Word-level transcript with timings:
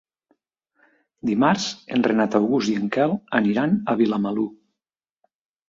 Dimarts 1.31 1.67
en 1.97 2.07
Renat 2.09 2.39
August 2.41 2.73
i 2.73 2.75
en 2.81 2.89
Quel 2.97 3.15
aniran 3.43 3.79
a 3.95 3.99
Vilamalur. 4.03 4.51